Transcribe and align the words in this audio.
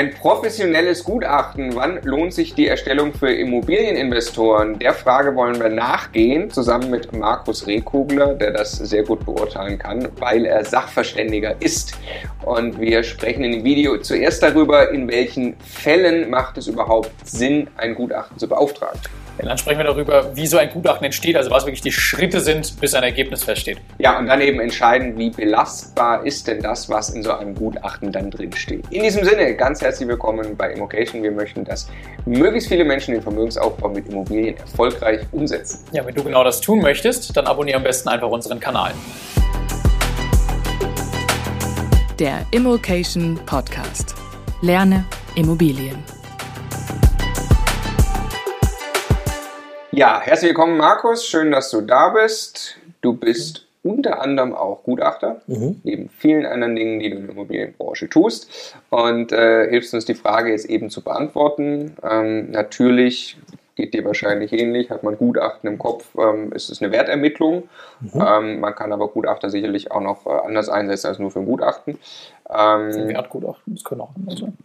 Ein 0.00 0.14
professionelles 0.14 1.04
Gutachten. 1.04 1.76
Wann 1.76 2.00
lohnt 2.04 2.32
sich 2.32 2.54
die 2.54 2.66
Erstellung 2.66 3.12
für 3.12 3.30
Immobilieninvestoren? 3.30 4.78
Der 4.78 4.94
Frage 4.94 5.36
wollen 5.36 5.60
wir 5.60 5.68
nachgehen, 5.68 6.50
zusammen 6.50 6.88
mit 6.88 7.12
Markus 7.14 7.66
Rehkugler, 7.66 8.32
der 8.32 8.52
das 8.52 8.72
sehr 8.72 9.02
gut 9.02 9.26
beurteilen 9.26 9.78
kann, 9.78 10.08
weil 10.18 10.46
er 10.46 10.64
Sachverständiger 10.64 11.56
ist. 11.60 11.98
Und 12.46 12.80
wir 12.80 13.02
sprechen 13.02 13.44
in 13.44 13.52
dem 13.52 13.64
Video 13.64 13.98
zuerst 13.98 14.42
darüber, 14.42 14.90
in 14.90 15.06
welchen 15.06 15.54
Fällen 15.60 16.30
macht 16.30 16.56
es 16.56 16.66
überhaupt 16.66 17.10
Sinn, 17.28 17.68
ein 17.76 17.94
Gutachten 17.94 18.38
zu 18.38 18.48
beauftragen. 18.48 19.00
Dann 19.42 19.58
sprechen 19.58 19.78
wir 19.78 19.84
darüber, 19.84 20.36
wie 20.36 20.46
so 20.46 20.58
ein 20.58 20.70
Gutachten 20.70 21.04
entsteht, 21.04 21.36
also 21.36 21.50
was 21.50 21.64
wirklich 21.64 21.80
die 21.80 21.92
Schritte 21.92 22.40
sind, 22.40 22.78
bis 22.80 22.94
ein 22.94 23.02
Ergebnis 23.02 23.44
feststeht. 23.44 23.78
Ja, 23.98 24.18
und 24.18 24.26
dann 24.26 24.40
eben 24.40 24.60
entscheiden, 24.60 25.16
wie 25.18 25.30
belastbar 25.30 26.24
ist 26.26 26.46
denn 26.46 26.62
das, 26.62 26.88
was 26.88 27.10
in 27.10 27.22
so 27.22 27.32
einem 27.32 27.54
Gutachten 27.54 28.12
dann 28.12 28.30
drin 28.30 28.52
steht. 28.52 28.84
In 28.90 29.02
diesem 29.02 29.24
Sinne, 29.24 29.54
ganz 29.54 29.80
herzlich 29.80 30.08
willkommen 30.08 30.56
bei 30.56 30.72
Immocation. 30.72 31.22
Wir 31.22 31.32
möchten, 31.32 31.64
dass 31.64 31.88
möglichst 32.26 32.68
viele 32.68 32.84
Menschen 32.84 33.14
den 33.14 33.22
Vermögensaufbau 33.22 33.88
mit 33.88 34.08
Immobilien 34.08 34.56
erfolgreich 34.56 35.20
umsetzen. 35.32 35.84
Ja, 35.92 36.04
wenn 36.04 36.14
du 36.14 36.22
genau 36.22 36.44
das 36.44 36.60
tun 36.60 36.80
möchtest, 36.80 37.36
dann 37.36 37.46
abonniere 37.46 37.78
am 37.78 37.84
besten 37.84 38.08
einfach 38.08 38.28
unseren 38.28 38.60
Kanal. 38.60 38.92
Der 42.18 42.44
Immokation 42.50 43.40
Podcast. 43.46 44.14
Lerne 44.60 45.06
Immobilien. 45.36 46.19
Ja, 49.92 50.20
herzlich 50.20 50.50
willkommen, 50.50 50.76
Markus. 50.76 51.26
Schön, 51.26 51.50
dass 51.50 51.70
du 51.70 51.80
da 51.80 52.10
bist. 52.10 52.76
Du 53.00 53.12
bist 53.14 53.66
unter 53.82 54.20
anderem 54.20 54.54
auch 54.54 54.82
Gutachter, 54.84 55.40
Mhm. 55.46 55.80
neben 55.84 56.08
vielen 56.10 56.46
anderen 56.46 56.76
Dingen, 56.76 57.00
die 57.00 57.10
du 57.10 57.16
in 57.16 57.22
der 57.26 57.30
Immobilienbranche 57.34 58.08
tust. 58.08 58.74
Und 58.90 59.32
äh, 59.32 59.68
hilfst 59.68 59.94
uns, 59.94 60.04
die 60.04 60.14
Frage 60.14 60.50
jetzt 60.50 60.66
eben 60.66 60.90
zu 60.90 61.02
beantworten. 61.02 61.96
Ähm, 62.08 62.50
natürlich 62.50 63.38
geht 63.76 63.94
dir 63.94 64.04
wahrscheinlich 64.04 64.52
ähnlich, 64.52 64.90
hat 64.90 65.02
man 65.02 65.16
Gutachten 65.16 65.68
im 65.68 65.78
Kopf, 65.78 66.06
ähm, 66.18 66.52
ist 66.52 66.68
es 66.68 66.82
eine 66.82 66.92
Wertermittlung. 66.92 67.68
Ähm, 68.14 68.60
man 68.60 68.74
kann 68.74 68.92
aber 68.92 69.08
Gutachter 69.08 69.48
sicherlich 69.48 69.90
auch 69.90 70.02
noch 70.02 70.26
äh, 70.26 70.46
anders 70.46 70.68
einsetzen 70.68 71.06
als 71.08 71.18
nur 71.18 71.30
für 71.30 71.38
ein 71.40 71.46
Gutachten. 71.46 71.98
Ähm, 72.50 73.08
Wertgutachten, 73.08 73.74
das 73.74 73.82
können 73.84 74.02
auch 74.02 74.10
andere 74.14 74.36
sein. 74.36 74.56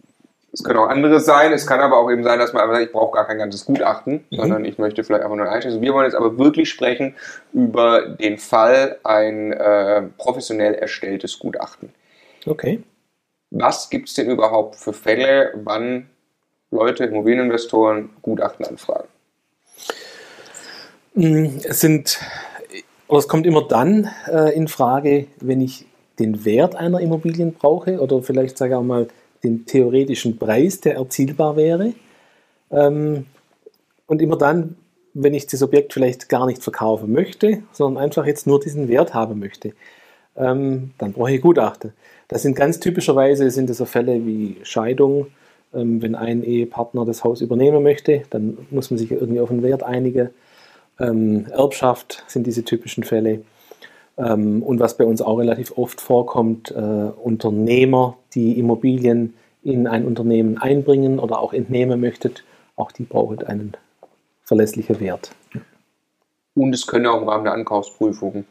Es 0.58 0.64
können 0.64 0.78
auch 0.78 0.88
andere 0.88 1.20
sein. 1.20 1.52
Es 1.52 1.66
kann 1.66 1.80
aber 1.80 1.98
auch 1.98 2.10
eben 2.10 2.24
sein, 2.24 2.38
dass 2.38 2.54
man 2.54 2.62
einfach 2.62 2.76
sagt, 2.76 2.86
ich 2.86 2.92
brauche 2.92 3.14
gar 3.14 3.26
kein 3.26 3.36
ganzes 3.36 3.66
Gutachten, 3.66 4.24
Mhm. 4.30 4.36
sondern 4.36 4.64
ich 4.64 4.78
möchte 4.78 5.04
vielleicht 5.04 5.22
einfach 5.22 5.36
nur 5.36 5.50
einschätzen. 5.50 5.82
Wir 5.82 5.92
wollen 5.92 6.06
jetzt 6.06 6.14
aber 6.14 6.38
wirklich 6.38 6.70
sprechen 6.70 7.14
über 7.52 8.08
den 8.08 8.38
Fall 8.38 8.98
ein 9.04 9.52
äh, 9.52 10.02
professionell 10.16 10.72
erstelltes 10.72 11.38
Gutachten. 11.38 11.90
Okay. 12.46 12.82
Was 13.50 13.90
gibt 13.90 14.08
es 14.08 14.14
denn 14.14 14.30
überhaupt 14.30 14.76
für 14.76 14.94
Fälle, 14.94 15.52
wann 15.56 16.08
Leute, 16.70 17.04
Immobilieninvestoren 17.04 18.08
Gutachten 18.22 18.64
anfragen? 18.64 19.08
Mm, 21.14 21.58
Es 21.64 21.80
sind, 21.80 22.18
oder 23.08 23.18
es 23.18 23.28
kommt 23.28 23.46
immer 23.46 23.68
dann 23.68 24.10
äh, 24.26 24.54
in 24.54 24.68
Frage, 24.68 25.26
wenn 25.40 25.60
ich 25.60 25.84
den 26.18 26.46
Wert 26.46 26.76
einer 26.76 27.00
Immobilie 27.00 27.44
brauche 27.46 28.00
oder 28.00 28.22
vielleicht 28.22 28.56
sage 28.56 28.70
ich 28.72 28.76
auch 28.76 28.82
mal 28.82 29.06
den 29.46 29.66
theoretischen 29.66 30.38
Preis, 30.38 30.80
der 30.80 30.96
erzielbar 30.96 31.56
wäre. 31.56 31.94
Ähm, 32.70 33.26
und 34.06 34.22
immer 34.22 34.36
dann, 34.36 34.76
wenn 35.14 35.34
ich 35.34 35.46
das 35.46 35.62
Objekt 35.62 35.92
vielleicht 35.92 36.28
gar 36.28 36.46
nicht 36.46 36.62
verkaufen 36.62 37.12
möchte, 37.12 37.62
sondern 37.72 38.04
einfach 38.04 38.26
jetzt 38.26 38.46
nur 38.46 38.60
diesen 38.60 38.88
Wert 38.88 39.14
haben 39.14 39.38
möchte, 39.38 39.72
ähm, 40.36 40.90
dann 40.98 41.12
brauche 41.12 41.32
ich 41.32 41.40
Gutachter. 41.40 41.90
Das 42.28 42.42
sind 42.42 42.56
ganz 42.56 42.80
typischerweise 42.80 43.50
sind 43.50 43.70
das 43.70 43.78
so 43.78 43.84
Fälle 43.84 44.26
wie 44.26 44.56
Scheidung. 44.62 45.28
Ähm, 45.74 46.02
wenn 46.02 46.14
ein 46.14 46.42
Ehepartner 46.42 47.04
das 47.04 47.24
Haus 47.24 47.40
übernehmen 47.40 47.82
möchte, 47.82 48.22
dann 48.30 48.58
muss 48.70 48.90
man 48.90 48.98
sich 48.98 49.10
irgendwie 49.12 49.40
auf 49.40 49.50
einen 49.50 49.62
Wert 49.62 49.82
einigen. 49.82 50.30
Ähm, 50.98 51.46
Erbschaft 51.50 52.24
sind 52.26 52.46
diese 52.46 52.64
typischen 52.64 53.04
Fälle. 53.04 53.42
Ähm, 54.18 54.62
und 54.62 54.80
was 54.80 54.96
bei 54.96 55.04
uns 55.04 55.20
auch 55.20 55.38
relativ 55.38 55.76
oft 55.76 56.00
vorkommt, 56.00 56.70
äh, 56.70 56.74
Unternehmer, 56.74 58.16
die 58.34 58.58
Immobilien 58.58 59.34
in 59.66 59.86
ein 59.88 60.06
Unternehmen 60.06 60.58
einbringen 60.58 61.18
oder 61.18 61.40
auch 61.40 61.52
entnehmen 61.52 62.00
möchten, 62.00 62.32
auch 62.76 62.92
die 62.92 63.02
brauchen 63.02 63.42
einen 63.42 63.74
verlässlichen 64.44 65.00
Wert. 65.00 65.32
Und 66.54 66.72
es 66.72 66.86
können 66.86 67.06
auch 67.06 67.20
im 67.20 67.28
Rahmen 67.28 67.44
der 67.44 67.52
Ankaufsprüfung. 67.52 68.44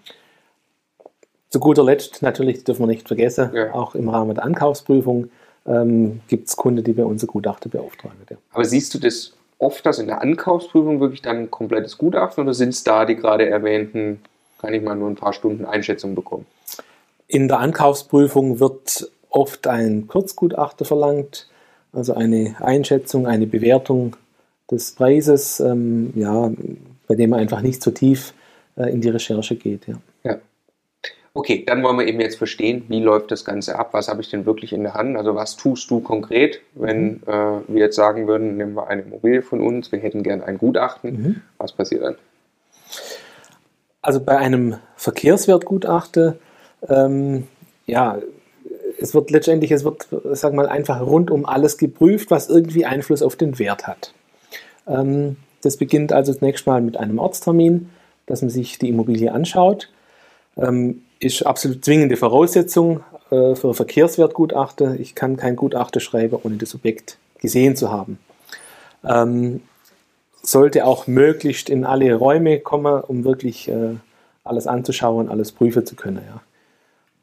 Zu 1.50 1.60
guter 1.60 1.86
Letzt, 1.86 2.22
natürlich 2.22 2.66
dürfen 2.66 2.84
wir 2.84 2.88
nicht 2.88 3.08
vergessen, 3.08 3.50
Ja. 3.54 3.74
auch 3.74 3.96
im 3.96 4.10
Rahmen 4.10 4.36
der 4.36 4.44
Ankaufsprüfung 4.44 5.30
ähm, 5.66 6.20
gibt 6.28 6.50
es 6.50 6.58
Kunden, 6.58 6.84
die 6.84 6.92
bei 6.92 7.06
uns 7.06 7.24
ein 7.24 7.28
Gutachter 7.28 7.70
beauftragen. 7.70 8.18
Ja. 8.30 8.38
Aber 8.52 8.66
siehst 8.66 8.94
du 8.94 9.00
das 9.00 9.34
oft, 9.58 9.86
dass 9.86 10.00
in 10.00 10.08
der 10.08 10.22
Ankaufsprüfung 10.22 11.00
wirklich 11.00 11.22
dann 11.22 11.38
ein 11.38 11.52
komplettes 11.52 11.98
Gutachten 11.98 12.44
oder 12.44 12.54
sind 12.54 12.70
es 12.70 12.84
da 12.84 13.06
die 13.06 13.16
gerade 13.16 13.48
erwähnten, 13.48 14.20
kann 14.60 14.74
ich 14.74 14.84
mal 14.84 14.96
nur 14.96 15.10
ein 15.10 15.16
paar 15.16 15.34
Stunden 15.34 15.66
Einschätzung 15.66 16.14
bekommen? 16.14 16.46
In 17.28 17.48
der 17.48 17.60
Ankaufsprüfung 17.60 18.60
wird 18.60 19.10
oft 19.36 19.68
ein 19.68 20.08
Kurzgutachter 20.08 20.86
verlangt, 20.86 21.48
also 21.92 22.14
eine 22.14 22.56
Einschätzung, 22.60 23.28
eine 23.28 23.48
Bewertung 23.48 24.16
des 24.72 24.94
Preises, 24.94 25.60
ähm, 25.60 26.14
ja, 26.16 26.52
bei 27.08 27.16
dem 27.16 27.32
man 27.32 27.40
einfach 27.40 27.62
nicht 27.62 27.84
so 27.84 27.92
tief 27.92 28.34
äh, 28.78 28.92
in 28.92 29.02
die 29.02 29.10
Recherche 29.10 29.56
geht. 29.56 29.88
Ja. 29.88 29.96
Ja. 30.24 30.38
Okay, 31.34 31.66
dann 31.68 31.84
wollen 31.84 31.98
wir 32.00 32.08
eben 32.08 32.22
jetzt 32.22 32.38
verstehen, 32.38 32.86
wie 32.88 33.02
läuft 33.02 33.30
das 33.30 33.44
Ganze 33.44 33.78
ab, 33.78 33.90
was 33.92 34.08
habe 34.08 34.22
ich 34.22 34.30
denn 34.30 34.46
wirklich 34.46 34.72
in 34.72 34.84
der 34.84 34.94
Hand, 34.94 35.18
also 35.18 35.36
was 35.36 35.58
tust 35.58 35.92
du 35.92 36.00
konkret, 36.00 36.62
wenn 36.74 37.22
äh, 37.28 37.60
wir 37.68 37.82
jetzt 37.82 37.98
sagen 37.98 38.26
würden, 38.28 38.56
nehmen 38.56 38.74
wir 38.76 38.88
eine 38.88 39.02
Immobilie 39.02 39.42
von 39.42 39.60
uns, 39.60 39.92
wir 39.92 40.00
hätten 40.00 40.24
gern 40.24 40.42
ein 40.42 40.58
Gutachten, 40.58 41.12
Mhm. 41.12 41.42
was 41.58 41.74
passiert 41.74 42.04
dann? 42.04 42.16
Also 44.02 44.22
bei 44.22 44.38
einem 44.38 44.78
Verkehrswertgutachter, 44.96 46.38
ähm, 46.88 47.48
ja, 47.86 48.18
es 49.06 49.14
wird 49.14 49.30
letztendlich, 49.30 49.72
es 49.72 49.84
wird, 49.84 50.08
sag 50.32 50.54
mal, 50.54 50.68
einfach 50.68 51.00
rund 51.00 51.30
um 51.30 51.46
alles 51.46 51.78
geprüft, 51.78 52.32
was 52.32 52.50
irgendwie 52.50 52.86
Einfluss 52.86 53.22
auf 53.22 53.36
den 53.36 53.60
Wert 53.60 53.86
hat. 53.86 54.14
Ähm, 54.88 55.38
das 55.62 55.78
beginnt 55.78 56.12
also 56.12 56.34
zunächst 56.34 56.66
mal 56.66 56.82
mit 56.82 56.98
einem 56.98 57.20
Ortstermin, 57.20 57.90
dass 58.26 58.42
man 58.42 58.50
sich 58.50 58.80
die 58.80 58.90
Immobilie 58.90 59.32
anschaut. 59.32 59.90
Ähm, 60.58 61.04
ist 61.20 61.46
absolut 61.46 61.86
zwingende 61.86 62.18
Voraussetzung 62.18 63.02
äh, 63.30 63.54
für 63.54 63.76
Verkehrswertgutachter. 63.76 65.00
Ich 65.00 65.14
kann 65.14 65.38
kein 65.38 65.56
Gutachter 65.56 66.00
schreiben, 66.00 66.40
ohne 66.42 66.58
das 66.58 66.74
Objekt 66.74 67.18
gesehen 67.40 67.76
zu 67.76 67.92
haben. 67.92 68.18
Ähm, 69.04 69.62
sollte 70.42 70.86
auch 70.86 71.06
möglichst 71.06 71.70
in 71.70 71.86
alle 71.86 72.14
Räume 72.16 72.60
kommen, 72.60 73.02
um 73.02 73.24
wirklich 73.24 73.68
äh, 73.68 73.96
alles 74.44 74.66
anzuschauen, 74.66 75.30
alles 75.30 75.52
prüfen 75.52 75.86
zu 75.86 75.96
können. 75.96 76.22
Ja. 76.28 76.42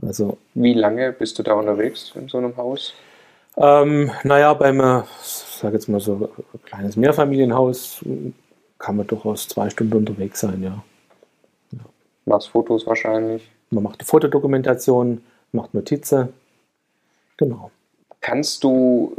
Also, 0.05 0.37
Wie 0.55 0.75
lange 0.75 1.13
bist 1.13 1.39
du 1.39 1.43
da 1.43 1.55
unterwegs 1.55 2.13
in 2.15 2.29
so 2.29 2.39
einem 2.39 2.57
Haus? 2.57 2.93
ähm, 3.57 4.11
naja, 4.25 4.55
beim, 4.55 4.81
äh, 4.81 5.03
sag 5.23 5.73
jetzt 5.75 5.89
mal 5.89 6.01
so, 6.01 6.31
ein 6.55 6.63
kleines 6.65 6.97
Mehrfamilienhaus 6.97 8.05
kann 8.79 8.97
man 8.97 9.07
durchaus 9.07 9.47
zwei 9.49 9.71
Stunden 9.71 9.95
unterwegs 9.99 10.41
sein, 10.41 10.63
ja. 10.63 10.83
Machst 12.25 12.49
Fotos 12.49 12.87
wahrscheinlich. 12.87 13.51
Man 13.71 13.83
macht 13.85 14.03
Fotodokumentation, 14.05 15.23
macht 15.53 15.75
Notizen. 15.75 16.29
Genau. 17.37 17.71
Kannst 18.21 18.63
du, 18.65 19.17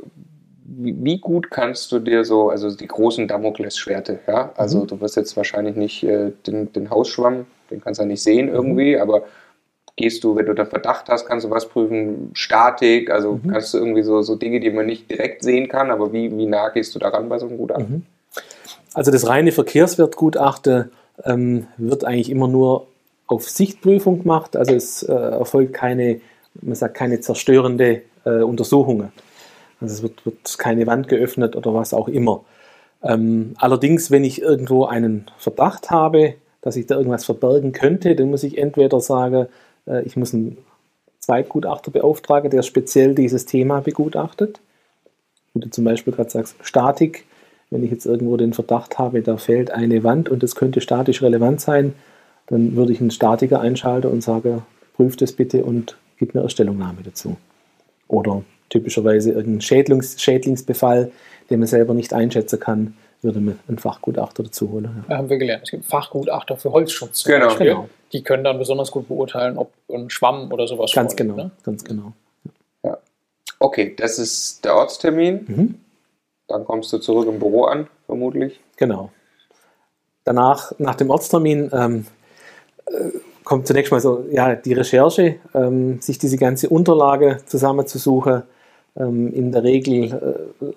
wie 0.66 1.20
gut 1.20 1.52
kannst 1.52 1.92
du 1.92 2.00
dir 2.00 2.24
so, 2.24 2.50
also 2.50 2.74
die 2.76 2.88
großen 2.88 3.28
Damoklesschwerte, 3.28 4.20
ja, 4.28 4.52
also 4.56 4.80
Mhm. 4.82 4.88
du 4.88 5.02
wirst 5.02 5.18
jetzt 5.18 5.36
wahrscheinlich 5.38 5.76
nicht 5.76 6.04
äh, 6.04 6.32
den, 6.48 6.72
den 6.74 6.90
Hausschwamm, 6.90 7.46
den 7.70 7.82
kannst 7.82 8.00
du 8.00 8.04
ja 8.04 8.08
nicht 8.08 8.22
Mhm. 8.22 8.32
sehen 8.32 8.48
irgendwie, 8.48 8.98
aber 8.98 9.24
gehst 9.96 10.24
du, 10.24 10.36
wenn 10.36 10.46
du 10.46 10.54
da 10.54 10.66
Verdacht 10.66 11.08
hast, 11.08 11.26
kannst 11.26 11.46
du 11.46 11.50
was 11.50 11.70
prüfen, 11.70 12.32
Statik, 12.34 13.12
also 13.12 13.40
Mhm. 13.44 13.52
kannst 13.52 13.74
du 13.74 13.78
irgendwie 13.78 14.04
so, 14.04 14.22
so 14.22 14.36
Dinge, 14.36 14.60
die 14.60 14.72
man 14.72 14.86
nicht 14.86 15.10
direkt 15.10 15.44
sehen 15.44 15.68
kann, 15.68 15.92
aber 15.92 16.12
wie, 16.14 16.36
wie 16.36 16.46
nah 16.48 16.70
gehst 16.70 16.96
du 16.96 17.00
daran 17.00 17.30
bei 17.30 17.38
so 17.38 17.48
einem 17.48 17.58
Gutachten? 17.58 17.94
Mhm. 17.94 18.04
Also 18.94 19.12
das 19.12 19.28
reine 19.28 19.52
Verkehrswertgutachten 19.52 20.92
ähm, 21.26 21.68
wird 21.78 22.06
eigentlich 22.06 22.30
immer 22.30 22.48
nur 22.48 22.88
auf 23.28 23.50
Sichtprüfung 23.50 24.22
gemacht. 24.22 24.56
Also 24.56 24.74
es 24.74 25.04
äh, 25.04 25.14
erfolgt 25.14 25.74
keine, 25.74 26.22
man 26.62 26.76
sagt, 26.76 26.96
keine 26.96 27.20
zerstörende 27.20 28.02
äh, 28.26 28.42
Untersuchungen. 28.42 29.12
Also 29.80 29.94
es 29.96 30.04
wird, 30.04 30.26
wird 30.26 30.58
keine 30.58 30.88
Wand 30.88 31.08
geöffnet 31.08 31.56
oder 31.56 31.74
was 31.74 31.94
auch 31.94 32.08
immer. 32.08 32.44
Ähm, 33.04 33.54
allerdings, 33.58 34.12
wenn 34.12 34.24
ich 34.24 34.42
irgendwo 34.42 34.86
einen 34.86 35.30
Verdacht 35.38 35.92
habe, 35.92 36.36
dass 36.62 36.76
ich 36.76 36.86
da 36.86 36.96
irgendwas 36.96 37.26
verbergen 37.26 37.74
könnte, 37.74 38.16
dann 38.16 38.30
muss 38.30 38.44
ich 38.44 38.58
entweder 38.58 39.02
sagen, 39.02 39.48
ich 40.06 40.16
muss 40.16 40.34
einen 40.34 40.58
Zweitgutachter 41.20 41.92
beauftragen, 41.92 42.52
der 42.52 42.64
speziell 42.64 43.16
dieses 43.16 43.46
Thema 43.46 43.80
begutachtet. 43.82 44.60
Wenn 45.54 45.62
du 45.62 45.70
zum 45.70 45.84
Beispiel 45.84 46.14
gerade 46.14 46.30
sagst, 46.30 46.56
Statik, 46.62 47.26
wenn 47.70 47.84
ich 47.84 47.92
jetzt 47.92 48.06
irgendwo 48.06 48.38
den 48.38 48.54
Verdacht 48.54 49.00
habe, 49.00 49.22
da 49.22 49.38
fehlt 49.38 49.72
eine 49.72 50.04
Wand 50.04 50.30
und 50.30 50.44
das 50.44 50.56
könnte 50.56 50.82
statisch 50.82 51.22
relevant 51.22 51.62
sein, 51.62 51.94
dann 52.48 52.76
würde 52.76 52.92
ich 52.92 53.02
einen 53.02 53.12
Statiker 53.12 53.62
einschalten 53.62 54.12
und 54.12 54.22
sage, 54.22 54.64
prüf 54.96 55.16
das 55.16 55.32
bitte 55.32 55.64
und 55.64 55.98
gib 56.18 56.34
mir 56.34 56.42
eine 56.42 56.50
Stellungnahme 56.50 57.00
dazu. 57.04 57.38
Oder 58.08 58.44
typischerweise 58.70 59.32
irgendein 59.32 59.62
Schädlings 59.62 60.22
Schädlingsbefall, 60.22 61.12
den 61.50 61.60
man 61.60 61.68
selber 61.68 61.94
nicht 61.94 62.14
einschätzen 62.14 62.60
kann, 62.60 62.96
würde 63.22 63.40
man 63.40 63.58
einen 63.68 63.78
Fachgutachter 63.78 64.44
dazu 64.44 64.72
holen. 64.72 65.06
Da 65.08 65.18
haben 65.18 65.30
wir 65.30 65.38
gelernt. 65.38 65.64
Es 65.64 65.72
gibt 65.72 65.86
Fachgutachter 65.86 66.58
für 66.58 66.72
Holzschutz. 66.72 67.24
Genau. 67.24 67.56
Genau. 67.56 67.90
Die 68.14 68.24
können 68.24 68.44
dann 68.44 68.60
besonders 68.60 68.92
gut 68.92 69.08
beurteilen, 69.08 69.58
ob 69.58 69.72
ein 69.92 70.10
Schwamm 70.10 70.52
oder 70.52 70.68
sowas 70.68 70.92
Ganz 70.94 71.14
vorliegt, 71.14 71.18
genau, 71.18 71.36
ne? 71.36 71.52
ganz 71.64 71.84
genau. 71.84 72.14
Okay, 73.64 73.96
das 73.96 74.20
ist 74.20 74.66
der 74.66 74.76
Ortstermin. 74.76 75.46
Mhm. 75.48 75.76
Dann 76.50 76.66
kommst 76.66 76.92
du 76.92 76.98
zurück 76.98 77.30
im 77.30 77.40
Büro 77.40 77.64
an, 77.64 77.88
vermutlich. 78.08 78.60
Genau. 78.76 79.10
Danach, 80.26 80.74
nach 80.80 80.96
dem 80.96 81.10
Ortstermin, 81.10 81.72
ähm, 81.72 82.06
äh, 82.88 83.12
kommt 83.46 83.66
zunächst 83.66 83.94
mal 83.94 84.02
so, 84.02 84.26
ja, 84.30 84.56
die 84.56 84.74
Recherche, 84.74 85.38
ähm, 85.54 86.02
sich 86.02 86.18
diese 86.18 86.38
ganze 86.38 86.68
Unterlage 86.68 87.40
zusammenzusuchen. 87.46 88.44
Ähm, 88.96 89.34
in 89.34 89.52
der 89.52 89.64
Regel 89.64 90.48
äh, 90.62 90.76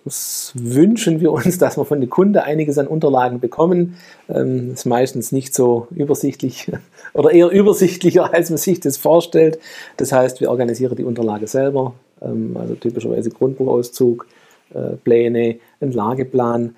wünschen 0.55 1.21
wir 1.21 1.33
uns, 1.33 1.59
dass 1.59 1.77
wir 1.77 1.85
von 1.85 2.01
den 2.01 2.09
Kunden 2.09 2.39
einiges 2.39 2.79
an 2.79 2.87
Unterlagen 2.87 3.41
bekommen. 3.41 3.97
Ähm, 4.29 4.73
ist 4.73 4.87
meistens 4.87 5.33
nicht 5.33 5.55
so 5.55 5.87
übersichtlich 5.91 6.73
oder 7.13 7.31
eher 7.31 7.51
übersichtlicher, 7.51 8.33
als 8.35 8.51
man 8.51 8.59
sich 8.59 8.81
das 8.81 8.97
vorstellt. 8.97 9.59
Das 9.99 10.13
heißt, 10.13 10.41
wir 10.41 10.51
organisieren 10.51 10.97
die 10.97 11.05
Unterlage 11.05 11.47
selber, 11.47 11.95
ähm, 12.23 12.57
also 12.59 12.75
typischerweise 12.75 13.31
Grundbuchauszug, 13.31 14.27
äh, 14.73 14.97
Pläne, 15.05 15.57
einen 15.81 15.93
Lageplan, 15.93 16.75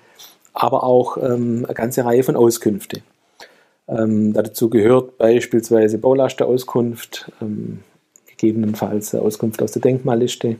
aber 0.53 0.83
auch 0.83 1.15
eine 1.15 1.67
ganze 1.73 2.03
Reihe 2.03 2.23
von 2.23 2.35
Auskünfte. 2.35 3.01
Dazu 3.87 4.69
gehört 4.69 5.17
beispielsweise 5.17 5.99
Baulastenauskunft, 5.99 7.31
gegebenenfalls 8.27 9.15
Auskunft 9.15 9.61
aus 9.61 9.71
der 9.71 9.83
Denkmalliste, 9.83 10.57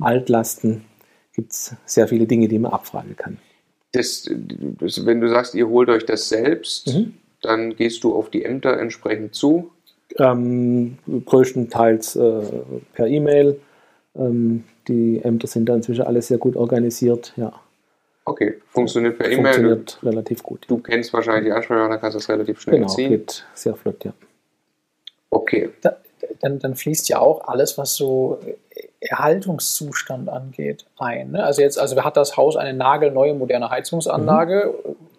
Altlasten. 0.00 0.84
Gibt 1.34 1.52
es 1.52 1.74
sehr 1.86 2.08
viele 2.08 2.26
Dinge, 2.26 2.48
die 2.48 2.58
man 2.58 2.72
abfragen 2.72 3.16
kann. 3.16 3.38
Das, 3.92 4.28
das, 4.80 5.06
wenn 5.06 5.20
du 5.20 5.28
sagst, 5.28 5.54
ihr 5.54 5.68
holt 5.68 5.88
euch 5.88 6.04
das 6.04 6.28
selbst, 6.28 6.88
Mhm. 6.94 7.14
dann 7.42 7.76
gehst 7.76 8.02
du 8.04 8.14
auf 8.14 8.28
die 8.30 8.44
Ämter 8.44 8.78
entsprechend 8.78 9.34
zu. 9.34 9.70
Ähm, 10.18 10.98
größtenteils 11.26 12.16
äh, 12.16 12.42
per 12.94 13.06
E-Mail. 13.06 13.60
Ähm, 14.16 14.64
die 14.88 15.20
Ämter 15.22 15.46
sind 15.46 15.66
da 15.68 15.74
inzwischen 15.74 16.02
alle 16.02 16.20
sehr 16.22 16.38
gut 16.38 16.56
organisiert. 16.56 17.32
Ja, 17.36 17.52
Okay, 18.24 18.58
funktioniert 18.68 19.16
per 19.16 19.26
E-Mail. 19.30 19.36
Du, 19.42 19.44
funktioniert 19.44 19.98
relativ 20.02 20.42
gut. 20.42 20.64
du 20.68 20.78
kennst 20.78 21.12
wahrscheinlich 21.14 21.44
die 21.46 21.52
Ansprechpartner, 21.52 21.96
kannst 21.98 22.16
das 22.16 22.28
relativ 22.28 22.60
schnell 22.60 22.76
Genau, 22.76 22.88
ziehen. 22.88 23.08
geht 23.10 23.44
sehr 23.54 23.74
flott, 23.74 24.04
ja. 24.04 24.12
Okay, 25.30 25.70
Da, 25.82 25.96
dann, 26.40 26.58
dann 26.58 26.74
fließt 26.74 27.08
ja 27.08 27.20
auch 27.20 27.46
alles, 27.48 27.78
was 27.78 27.94
so 27.94 28.38
Erhaltungszustand 29.00 30.28
angeht, 30.28 30.84
ein. 30.98 31.32
Ne? 31.32 31.44
Also 31.44 31.62
jetzt, 31.62 31.78
also 31.78 32.02
hat 32.04 32.16
das 32.16 32.36
Haus 32.36 32.56
eine 32.56 32.72
nagelneue 32.74 33.34
moderne 33.34 33.70
Heizungsanlage 33.70 34.74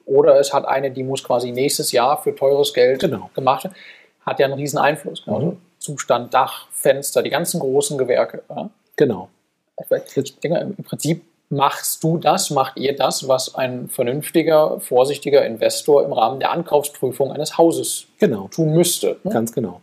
oder 0.05 0.39
es 0.39 0.53
hat 0.53 0.65
eine, 0.67 0.91
die 0.91 1.03
muss 1.03 1.23
quasi 1.23 1.51
nächstes 1.51 1.91
Jahr 1.91 2.21
für 2.21 2.35
teures 2.35 2.73
Geld 2.73 2.99
Genau. 2.99 3.29
gemacht 3.35 3.63
werden, 3.65 3.75
hat 4.25 4.39
ja 4.39 4.45
einen 4.45 4.55
riesen 4.55 4.79
Einfluss. 4.79 5.25
ne? 5.27 5.33
Also 5.35 5.57
Zustand, 5.79 6.33
Dach, 6.33 6.67
Fenster, 6.71 7.21
die 7.23 7.29
ganzen 7.29 7.59
großen 7.59 7.97
Gewerke. 7.97 8.41
Ja? 8.49 8.69
Genau. 8.95 9.29
Ich 10.15 10.35
denke, 10.39 10.59
im 10.77 10.83
Prinzip 10.83 11.23
machst 11.49 12.03
du 12.03 12.17
das, 12.17 12.49
macht 12.49 12.77
ihr 12.77 12.95
das, 12.95 13.27
was 13.29 13.55
ein 13.55 13.87
vernünftiger, 13.87 14.79
vorsichtiger 14.81 15.45
Investor 15.45 16.03
im 16.03 16.11
Rahmen 16.11 16.39
der 16.39 16.51
Ankaufsprüfung 16.51 17.31
eines 17.31 17.57
Hauses 17.57 18.05
Genau, 18.19 18.49
tun 18.49 18.73
müsste. 18.73 19.17
Ne? 19.23 19.31
ganz 19.31 19.53
genau. 19.53 19.79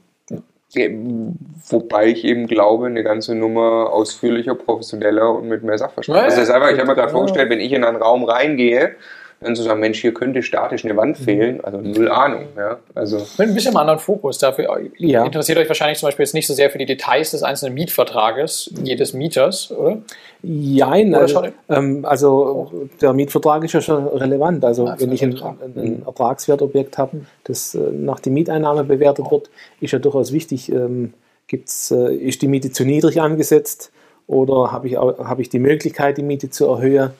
Wobei 0.75 2.09
ich 2.09 2.25
eben 2.25 2.47
glaube, 2.47 2.87
eine 2.87 3.03
ganze 3.05 3.35
Nummer 3.35 3.93
ausführlicher, 3.93 4.55
professioneller 4.55 5.31
und 5.31 5.49
mit 5.49 5.63
mehr 5.63 5.79
Sachverstand. 5.79 6.19
Ja, 6.19 6.25
also 6.25 6.37
das 6.37 6.49
ist 6.49 6.55
einfach, 6.55 6.71
ich 6.71 6.79
habe 6.79 6.89
mir 6.89 6.95
gerade 6.95 7.13
vorgestellt, 7.13 7.51
wenn 7.51 7.61
ich 7.61 7.73
in 7.73 7.85
einen 7.85 7.97
Raum 7.97 8.25
reingehe, 8.25 8.97
dann 9.41 9.55
zu 9.55 9.63
sagen, 9.63 9.81
Mensch, 9.81 10.01
hier 10.01 10.15
könnte 10.15 10.43
statisch 10.43 10.85
eine 10.85 10.97
Wand 10.97 11.19
fehlen, 11.19 11.63
also 11.63 11.79
null 11.79 12.09
Ahnung. 12.11 12.47
Ja? 12.57 12.79
Also 12.95 13.19
Mit 13.39 13.49
ein 13.49 13.55
bisschen 13.55 13.71
einem 13.71 13.77
anderen 13.79 13.99
Fokus. 13.99 14.39
Dafür 14.39 14.81
Ja. 14.97 15.25
interessiert 15.25 15.59
euch 15.59 15.69
wahrscheinlich 15.69 15.99
zum 15.99 16.07
Beispiel 16.07 16.25
jetzt 16.25 16.33
nicht 16.33 16.47
so 16.47 16.55
sehr 16.55 16.71
für 16.71 16.79
die 16.79 16.87
Details 16.87 17.33
des 17.33 17.43
einzelnen 17.43 17.75
Mietvertrages 17.75 18.73
jedes 18.83 19.13
Mieters, 19.13 19.71
oder? 19.71 19.99
Jein, 20.43 21.11
Oder 21.11 21.21
also, 21.21 21.43
ähm, 21.69 22.05
also 22.05 22.73
der 23.01 23.13
Mietvertrag 23.13 23.65
ist 23.65 23.73
ja 23.73 23.81
schon 23.81 24.07
relevant. 24.07 24.65
Also 24.65 24.87
Ja, 24.87 24.99
wenn 24.99 25.13
ich 25.13 25.23
ein, 25.23 25.35
ein, 25.37 25.73
ein 25.77 26.03
Ertragswertobjekt 26.07 26.97
habe, 26.99 27.23
das 27.45 27.75
äh, 27.75 27.79
nach 27.79 28.21
der 28.21 28.33
Mieteinnahme 28.33 28.85
bewertet 28.85 29.31
wird, 29.31 29.51
ist 29.81 29.93
ja 29.93 29.99
durchaus 29.99 30.33
wichtig, 30.33 30.73
ähm, 30.73 31.13
gibt's, 31.47 31.91
äh, 31.91 32.15
ist 32.15 32.43
die 32.43 32.49
Miete 32.49 32.71
zu 32.71 32.85
niedrig 32.85 33.21
angesetzt 33.21 33.93
oder 34.27 34.73
habe 34.73 34.89
ich, 34.89 34.97
habe 34.97 35.43
ich 35.43 35.49
die 35.49 35.59
Möglichkeit, 35.59 36.17
die 36.17 36.23
Miete 36.23 36.49
zu 36.51 36.67
erhöhen? 36.67 37.11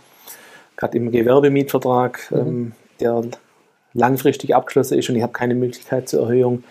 Gerade 0.77 0.97
im 0.99 1.11
Gewerbemietvertrag, 1.11 2.31
ähm, 2.33 2.73
der 3.01 3.23
langfristig 3.95 4.55
abgeschlossen 4.55 4.99
ist 4.99 5.09
und 5.09 5.17
ich 5.17 5.23
habe 5.23 5.33
keine 5.33 5.55
Möglichkeit 5.55 6.09
zur 6.09 6.23
Erhöhung. 6.23 6.65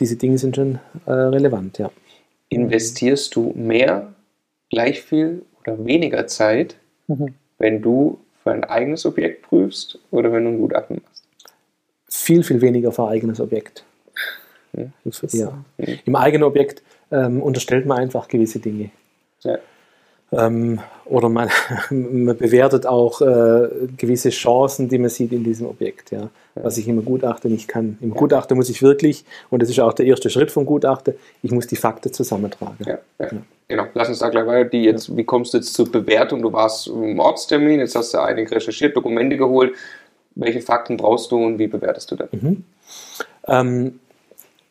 Diese 0.00 0.16
Dinge 0.16 0.38
sind 0.38 0.56
schon 0.56 0.78
äh, 1.06 1.12
relevant, 1.12 1.78
ja. 1.78 1.90
investierst 2.50 3.34
du 3.34 3.52
mehr, 3.56 4.14
gleich 4.70 5.02
viel 5.02 5.42
oder 5.62 5.84
weniger 5.84 6.26
Zeit, 6.26 6.76
Mhm. 7.10 7.34
wenn 7.56 7.80
du 7.80 8.18
für 8.42 8.52
ein 8.52 8.64
eigenes 8.64 9.06
Objekt 9.06 9.42
prüfst 9.42 9.98
oder 10.10 10.30
wenn 10.30 10.44
du 10.44 10.50
ein 10.50 10.58
Gutachten 10.58 11.00
machst? 11.02 11.24
viel, 12.10 12.42
viel 12.42 12.60
weniger 12.60 12.92
für 12.92 13.04
ein 13.04 13.12
eigenes 13.14 13.40
Objekt. 13.40 13.84
Ja. 14.74 14.84
Ja. 15.32 15.64
Im 16.04 16.16
eigenen 16.16 16.44
Objekt 16.44 16.82
ähm, 17.10 17.42
unterstellt 17.42 17.86
man 17.86 17.98
einfach 17.98 18.28
gewisse 18.28 18.58
Dinge. 18.60 18.90
Ja. 19.42 19.58
Ähm, 20.30 20.80
oder 21.06 21.28
man, 21.28 21.48
man 21.90 22.36
bewertet 22.36 22.86
auch 22.86 23.20
äh, 23.20 23.68
gewisse 23.96 24.30
Chancen, 24.30 24.88
die 24.88 24.98
man 24.98 25.08
sieht 25.08 25.32
in 25.32 25.42
diesem 25.42 25.66
Objekt, 25.66 26.10
ja, 26.10 26.28
was 26.54 26.76
ich 26.76 26.86
im 26.86 27.02
Gutachten 27.04 27.50
nicht 27.50 27.68
kann. 27.68 27.96
Im 28.00 28.10
Gutachten 28.10 28.56
muss 28.56 28.68
ich 28.68 28.82
wirklich, 28.82 29.24
und 29.50 29.62
das 29.62 29.70
ist 29.70 29.80
auch 29.80 29.94
der 29.94 30.06
erste 30.06 30.28
Schritt 30.28 30.50
vom 30.50 30.66
Gutachten, 30.66 31.14
ich 31.42 31.50
muss 31.50 31.66
die 31.66 31.76
Fakten 31.76 32.12
zusammentragen. 32.12 32.84
Ja, 32.86 32.98
ja. 33.18 33.28
Genau, 33.68 33.86
lass 33.92 34.08
uns 34.08 34.18
da 34.18 34.30
gleich 34.30 34.46
weiter. 34.46 34.70
Die 34.70 34.84
jetzt, 34.84 35.14
Wie 35.14 35.24
kommst 35.24 35.52
du 35.52 35.58
jetzt 35.58 35.74
zur 35.74 35.92
Bewertung? 35.92 36.40
Du 36.40 36.50
warst 36.52 36.86
im 36.86 37.18
Ortstermin, 37.18 37.80
jetzt 37.80 37.94
hast 37.94 38.14
du 38.14 38.18
einige 38.18 38.50
recherchiert, 38.50 38.96
Dokumente 38.96 39.36
geholt. 39.36 39.74
Welche 40.34 40.62
Fakten 40.62 40.96
brauchst 40.96 41.30
du 41.30 41.36
und 41.36 41.58
wie 41.58 41.66
bewertest 41.66 42.10
du 42.10 42.16
das? 42.16 42.28
Ähm, 43.46 44.00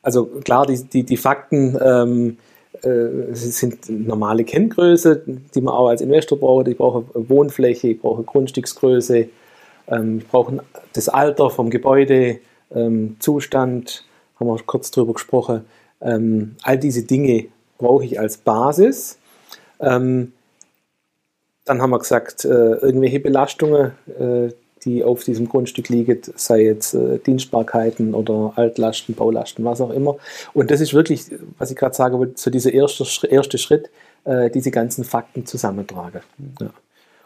also 0.01 0.25
klar, 0.43 0.65
die, 0.65 0.83
die, 0.83 1.03
die 1.03 1.17
Fakten 1.17 1.77
ähm, 1.79 2.37
äh, 2.83 3.33
sie 3.33 3.51
sind 3.51 3.89
normale 3.89 4.43
Kenngröße, 4.43 5.23
die 5.53 5.61
man 5.61 5.73
auch 5.73 5.87
als 5.87 6.01
Investor 6.01 6.39
braucht. 6.39 6.67
Ich 6.67 6.77
brauche 6.77 7.05
Wohnfläche, 7.13 7.89
ich 7.89 8.01
brauche 8.01 8.23
Grundstücksgröße, 8.23 9.27
ähm, 9.87 10.17
ich 10.19 10.27
brauche 10.27 10.63
das 10.93 11.09
Alter 11.09 11.49
vom 11.49 11.69
Gebäude, 11.69 12.39
ähm, 12.73 13.17
Zustand, 13.19 14.05
haben 14.39 14.47
wir 14.47 14.57
kurz 14.65 14.91
drüber 14.91 15.13
gesprochen. 15.13 15.65
Ähm, 16.01 16.55
all 16.63 16.77
diese 16.77 17.03
Dinge 17.03 17.45
brauche 17.77 18.05
ich 18.05 18.19
als 18.19 18.37
Basis. 18.37 19.17
Dann 21.67 21.81
haben 21.81 21.89
wir 21.89 21.99
gesagt, 21.99 22.45
äh, 22.45 22.47
irgendwelche 22.47 23.19
Belastungen, 23.19 23.91
äh, 24.17 24.49
die 24.87 25.03
auf 25.03 25.23
diesem 25.23 25.47
Grundstück 25.49 25.89
liegen, 25.89 26.21
sei 26.35 26.63
jetzt 26.63 26.93
äh, 26.93 27.19
Dienstbarkeiten 27.19 28.13
oder 28.13 28.53
Altlasten, 28.55 29.13
Baulasten, 29.13 29.65
was 29.65 29.81
auch 29.81 29.91
immer. 29.91 30.15
Und 30.53 30.71
das 30.71 30.81
ist 30.81 30.93
wirklich, 30.93 31.25
was 31.57 31.69
ich 31.69 31.77
gerade 31.77 31.93
sagen 31.93 32.17
wollte, 32.17 32.33
so 32.37 32.49
dieser 32.49 32.73
erste, 32.73 33.05
Schritt- 33.05 33.31
erste 33.31 33.57
Schritt, 33.57 33.89
äh, 34.23 34.49
diese 34.49 34.71
ganzen 34.71 35.03
Fakten 35.03 35.45
zusammentragen. 35.45 36.21
Ja. 36.61 36.71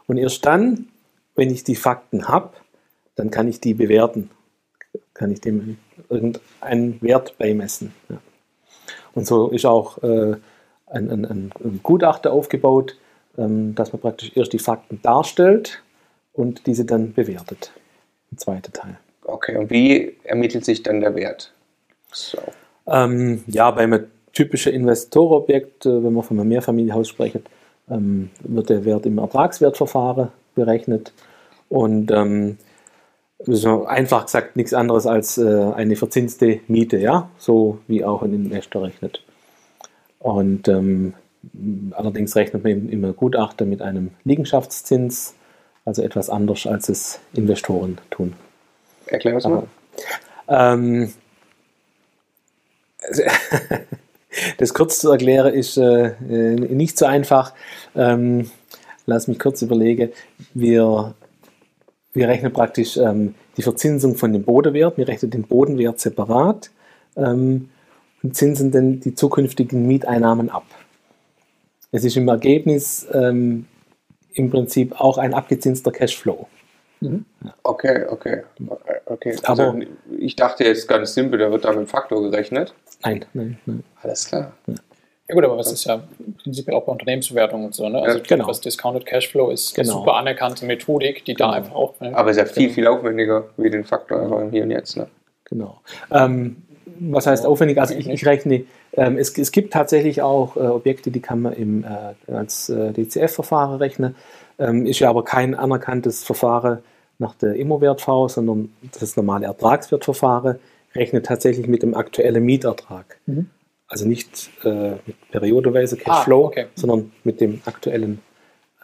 Und 0.07 0.17
erst 0.17 0.45
dann, 0.45 0.87
wenn 1.35 1.49
ich 1.49 1.63
die 1.63 1.75
Fakten 1.75 2.27
habe, 2.27 2.49
dann 3.15 3.29
kann 3.29 3.47
ich 3.47 3.61
die 3.61 3.75
bewerten, 3.75 4.29
kann 5.13 5.31
ich 5.31 5.39
dem 5.39 5.77
irgendeinen 6.09 7.01
Wert 7.01 7.37
beimessen. 7.37 7.93
Ja. 8.09 8.17
Und 9.13 9.27
so 9.27 9.49
ist 9.49 9.65
auch 9.65 10.01
äh, 10.03 10.35
ein, 10.87 11.09
ein, 11.09 11.25
ein, 11.25 11.51
ein 11.63 11.79
Gutachter 11.83 12.33
aufgebaut, 12.33 12.97
ähm, 13.37 13.75
dass 13.75 13.93
man 13.93 14.01
praktisch 14.01 14.31
erst 14.35 14.53
die 14.53 14.59
Fakten 14.59 14.99
darstellt 15.01 15.83
und 16.33 16.65
diese 16.67 16.85
dann 16.85 17.13
bewertet. 17.13 17.71
Ein 18.31 18.37
zweiter 18.37 18.71
Teil. 18.71 18.97
Okay, 19.23 19.57
und 19.57 19.69
wie 19.69 20.17
ermittelt 20.23 20.65
sich 20.65 20.83
dann 20.83 21.01
der 21.01 21.15
Wert? 21.15 21.53
So. 22.11 22.39
Ähm, 22.87 23.43
ja, 23.47 23.71
bei 23.71 23.81
einem 23.83 24.07
typischen 24.33 24.73
Investorobjekt, 24.73 25.85
äh, 25.85 26.03
wenn 26.03 26.13
wir 26.13 26.23
von 26.23 26.39
einem 26.39 26.49
Mehrfamilienhaus 26.49 27.07
sprechen, 27.07 27.43
ähm, 27.89 28.29
wird 28.41 28.69
der 28.69 28.85
Wert 28.85 29.05
im 29.05 29.17
Ertragswertverfahren 29.17 30.29
berechnet. 30.55 31.13
Und 31.69 32.11
ähm, 32.11 32.57
so 33.45 33.85
einfach 33.85 34.25
gesagt 34.25 34.55
nichts 34.55 34.73
anderes 34.73 35.05
als 35.05 35.37
äh, 35.37 35.71
eine 35.75 35.95
verzinste 35.95 36.59
Miete, 36.67 36.97
ja, 36.97 37.29
so 37.37 37.79
wie 37.87 38.03
auch 38.03 38.21
ein 38.21 38.33
Investor 38.33 38.83
rechnet. 38.83 39.23
Und 40.19 40.67
ähm, 40.67 41.13
allerdings 41.91 42.35
rechnet 42.35 42.63
man 42.63 42.71
im, 42.71 42.89
im 42.89 43.15
Gutachter 43.15 43.65
mit 43.65 43.81
einem 43.81 44.11
Liegenschaftszins, 44.23 45.35
also 45.85 46.01
etwas 46.01 46.29
anders 46.29 46.65
als 46.67 46.89
es 46.89 47.19
Investoren 47.33 47.97
tun. 48.09 48.33
Erklär 49.07 49.33
das 49.33 49.45
mal. 49.45 49.67
Ähm, 50.47 51.13
Das 54.57 54.73
kurz 54.73 54.99
zu 54.99 55.11
erklären 55.11 55.53
ist 55.53 55.77
äh, 55.77 56.07
äh, 56.07 56.55
nicht 56.55 56.97
so 56.97 57.05
einfach. 57.05 57.53
Ähm, 57.95 58.49
lass 59.05 59.27
mich 59.27 59.39
kurz 59.39 59.61
überlegen. 59.61 60.11
Wir, 60.53 61.13
wir 62.13 62.27
rechnen 62.27 62.53
praktisch 62.53 62.97
ähm, 62.97 63.35
die 63.57 63.61
Verzinsung 63.61 64.15
von 64.15 64.31
dem 64.31 64.43
Bodenwert. 64.43 64.97
Wir 64.97 65.07
rechnen 65.07 65.31
den 65.31 65.43
Bodenwert 65.43 65.99
separat 65.99 66.71
ähm, 67.17 67.69
und 68.23 68.35
zinsen 68.35 68.71
dann 68.71 68.99
die 69.01 69.15
zukünftigen 69.15 69.85
Mieteinnahmen 69.87 70.49
ab. 70.49 70.65
Es 71.91 72.05
ist 72.05 72.15
im 72.15 72.27
Ergebnis 72.29 73.05
ähm, 73.11 73.65
im 74.33 74.49
Prinzip 74.49 74.99
auch 74.99 75.17
ein 75.17 75.33
abgezinster 75.33 75.91
Cashflow. 75.91 76.47
Okay, 77.63 78.05
okay. 78.09 78.43
okay. 79.05 79.35
Aber- 79.43 79.63
also, 79.73 79.79
ich 80.19 80.35
dachte 80.35 80.63
jetzt 80.63 80.87
ganz 80.87 81.13
simpel, 81.13 81.39
da 81.39 81.51
wird 81.51 81.65
da 81.65 81.69
mit 81.71 81.79
dem 81.79 81.87
Faktor 81.87 82.21
gerechnet. 82.21 82.73
Nein, 83.03 83.25
nein, 83.33 83.57
nein. 83.65 83.83
Alles 84.03 84.27
klar. 84.27 84.51
Ja 84.67 85.35
gut, 85.35 85.45
aber 85.45 85.57
das 85.57 85.71
ist 85.71 85.85
ja 85.85 86.03
prinzipiell 86.43 86.75
auch 86.75 86.83
bei 86.85 86.91
Unternehmensbewertungen 86.91 87.67
und 87.67 87.73
so. 87.75 87.87
Ne? 87.89 88.01
Also 88.01 88.17
Ja, 88.19 88.23
genau. 88.27 88.47
das 88.47 88.59
Discounted 88.61 89.05
Cashflow 89.05 89.49
ist 89.49 89.77
eine 89.77 89.87
Genau. 89.87 89.99
super 89.99 90.15
anerkannte 90.15 90.65
Methodik, 90.65 91.23
die 91.25 91.33
da 91.33 91.51
einfach 91.51 91.73
auch. 91.73 91.99
Ne? 92.01 92.15
Aber 92.15 92.29
es 92.31 92.37
ist 92.37 92.47
ja 92.47 92.53
viel, 92.53 92.69
viel 92.69 92.85
aufwendiger 92.85 93.45
wie 93.57 93.69
den 93.69 93.83
Faktor 93.85 94.21
einfach 94.21 94.41
im 94.41 94.51
Hier 94.51 94.63
und 94.63 94.71
Jetzt. 94.71 94.97
Ne? 94.97 95.07
Genau. 95.45 95.79
Ähm, 96.11 96.57
was 96.99 97.27
heißt 97.27 97.45
aufwendig? 97.45 97.79
Also 97.79 97.93
ich, 97.95 98.09
ich 98.09 98.25
rechne, 98.25 98.63
ähm, 98.93 99.17
es, 99.17 99.37
es 99.37 99.51
gibt 99.51 99.73
tatsächlich 99.73 100.21
auch 100.21 100.55
äh, 100.57 100.59
Objekte, 100.61 101.11
die 101.11 101.19
kann 101.21 101.41
man 101.41 101.53
im, 101.53 101.83
äh, 101.83 102.31
als 102.33 102.69
äh, 102.69 102.91
DCF-Verfahren 102.93 103.77
rechnen. 103.77 104.15
Ähm, 104.59 104.85
ist 104.85 104.99
ja 104.99 105.09
aber 105.09 105.23
kein 105.23 105.55
anerkanntes 105.55 106.23
Verfahren 106.23 106.79
nach 107.19 107.35
der 107.35 107.55
Immo-Wert-V, 107.55 108.27
sondern 108.27 108.71
das 108.99 109.15
normale 109.15 109.45
Ertragswertverfahren 109.45 110.59
rechnet 110.95 111.25
tatsächlich 111.25 111.67
mit 111.67 111.83
dem 111.83 111.93
aktuellen 111.95 112.43
Mietertrag. 112.43 113.17
Also 113.87 114.07
nicht 114.07 114.49
äh, 114.63 114.91
mit 115.05 115.31
periodenweise 115.31 115.97
Cashflow, 115.97 116.43
Ah, 116.43 116.47
okay. 116.47 116.65
sondern 116.75 117.11
mit 117.23 117.39
dem 117.41 117.61
aktuellen 117.65 118.21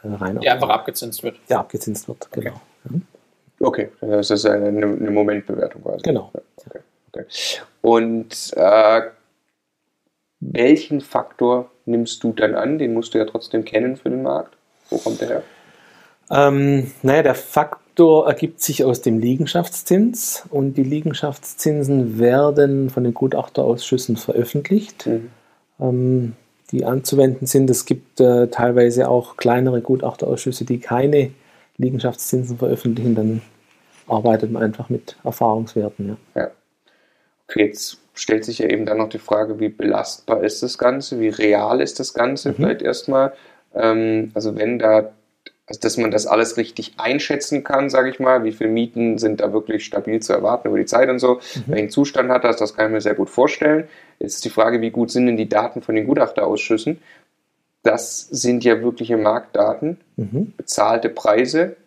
äh, 0.03 0.07
Reinertrag, 0.07 0.41
Die 0.41 0.49
einfach 0.49 0.69
abgezinst 0.69 1.23
wird. 1.23 1.37
der 1.49 1.59
abgezinst 1.59 2.07
wird. 2.07 2.29
Genau. 2.31 2.61
Okay, 3.59 3.89
das 4.01 4.29
ist 4.29 4.45
eine, 4.45 4.67
eine 4.67 5.11
Momentbewertung 5.11 5.81
quasi. 5.81 6.03
Genau. 6.03 6.31
Okay, 6.65 6.79
okay. 7.11 7.25
Und 7.87 8.51
äh, 8.57 9.01
welchen 10.41 10.99
Faktor 10.99 11.71
nimmst 11.85 12.21
du 12.21 12.33
dann 12.33 12.53
an? 12.53 12.79
Den 12.79 12.93
musst 12.93 13.13
du 13.13 13.17
ja 13.17 13.23
trotzdem 13.23 13.63
kennen 13.63 13.95
für 13.95 14.09
den 14.09 14.23
Markt. 14.23 14.57
Wo 14.89 14.97
kommt 14.97 15.21
der 15.21 15.27
her? 15.29 15.43
Ähm, 16.29 16.91
naja, 17.01 17.23
der 17.23 17.35
Faktor 17.35 18.27
ergibt 18.27 18.59
sich 18.61 18.83
aus 18.83 19.01
dem 19.01 19.19
Liegenschaftszins 19.19 20.43
und 20.49 20.73
die 20.73 20.83
Liegenschaftszinsen 20.83 22.19
werden 22.19 22.89
von 22.89 23.05
den 23.05 23.13
Gutachterausschüssen 23.13 24.17
veröffentlicht, 24.17 25.07
Mhm. 25.07 25.29
ähm, 25.79 26.33
die 26.71 26.83
anzuwenden 26.83 27.47
sind. 27.47 27.69
Es 27.69 27.85
gibt 27.85 28.19
äh, 28.19 28.47
teilweise 28.47 29.07
auch 29.07 29.37
kleinere 29.37 29.79
Gutachterausschüsse, 29.79 30.65
die 30.65 30.79
keine 30.79 31.31
Liegenschaftszinsen 31.77 32.57
veröffentlichen. 32.57 33.15
Dann 33.15 33.41
arbeitet 34.07 34.51
man 34.51 34.61
einfach 34.61 34.89
mit 34.89 35.15
Erfahrungswerten. 35.23 36.17
Ja. 36.35 36.41
Ja. 36.41 36.51
Jetzt 37.55 37.97
stellt 38.13 38.45
sich 38.45 38.59
ja 38.59 38.67
eben 38.67 38.85
dann 38.85 38.97
noch 38.97 39.09
die 39.09 39.19
Frage, 39.19 39.59
wie 39.59 39.69
belastbar 39.69 40.43
ist 40.43 40.63
das 40.63 40.77
Ganze, 40.77 41.19
wie 41.19 41.29
real 41.29 41.81
ist 41.81 41.99
das 41.99 42.13
Ganze 42.13 42.53
vielleicht 42.53 42.81
erstmal. 42.81 43.33
Ähm, 43.75 44.31
also 44.33 44.55
wenn 44.57 44.79
da, 44.79 45.11
also 45.67 45.79
dass 45.81 45.97
man 45.97 46.11
das 46.11 46.25
alles 46.27 46.57
richtig 46.57 46.93
einschätzen 46.97 47.63
kann, 47.63 47.89
sage 47.89 48.09
ich 48.09 48.19
mal, 48.19 48.43
wie 48.43 48.51
viele 48.51 48.69
Mieten 48.69 49.17
sind 49.17 49.39
da 49.39 49.53
wirklich 49.53 49.85
stabil 49.85 50.19
zu 50.21 50.33
erwarten 50.33 50.67
über 50.69 50.77
die 50.77 50.85
Zeit 50.85 51.09
und 51.09 51.19
so, 51.19 51.39
welchen 51.67 51.89
Zustand 51.89 52.29
hat 52.31 52.43
das, 52.43 52.57
das 52.57 52.73
kann 52.73 52.87
ich 52.87 52.91
mir 52.91 53.01
sehr 53.01 53.15
gut 53.15 53.29
vorstellen. 53.29 53.87
Jetzt 54.19 54.35
ist 54.35 54.45
die 54.45 54.49
Frage, 54.49 54.81
wie 54.81 54.91
gut 54.91 55.11
sind 55.11 55.27
denn 55.27 55.37
die 55.37 55.49
Daten 55.49 55.81
von 55.81 55.95
den 55.95 56.07
Gutachterausschüssen? 56.07 56.99
Das 57.83 58.21
sind 58.21 58.63
ja 58.63 58.81
wirkliche 58.81 59.17
Marktdaten, 59.17 59.97
Mhm. 60.17 60.53
bezahlte 60.57 61.09
Preise, 61.09 61.77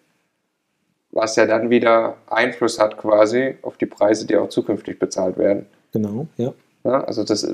was 1.12 1.37
ja 1.37 1.47
dann 1.47 1.71
wieder 1.71 2.17
Einfluss 2.29 2.79
hat 2.79 2.97
quasi 2.97 3.57
auf 3.62 3.76
die 3.76 3.87
Preise, 3.87 4.26
die 4.26 4.37
auch 4.37 4.49
zukünftig 4.49 4.99
bezahlt 4.99 5.38
werden. 5.38 5.67
Genau, 5.93 6.26
ja. 6.37 6.52
Ja, 6.85 7.05
also 7.05 7.25
das 7.25 7.47